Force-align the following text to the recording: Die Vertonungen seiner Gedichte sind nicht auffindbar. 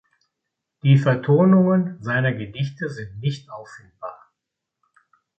Die 0.81 0.97
Vertonungen 0.97 2.01
seiner 2.01 2.33
Gedichte 2.33 2.89
sind 2.89 3.19
nicht 3.19 3.51
auffindbar. 3.51 4.31